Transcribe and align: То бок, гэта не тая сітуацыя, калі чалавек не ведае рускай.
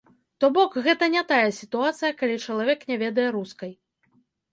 То 0.43 0.47
бок, 0.53 0.77
гэта 0.85 1.09
не 1.15 1.21
тая 1.31 1.49
сітуацыя, 1.57 2.11
калі 2.21 2.39
чалавек 2.47 2.79
не 2.93 2.97
ведае 3.03 3.27
рускай. 3.37 3.71